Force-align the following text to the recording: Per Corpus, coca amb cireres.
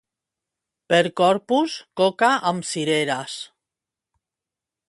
Per 0.93 1.01
Corpus, 1.19 1.77
coca 2.03 2.31
amb 2.53 2.69
cireres. 2.71 3.37